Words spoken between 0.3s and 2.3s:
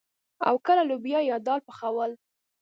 او کله لوبيا يا دال پخول.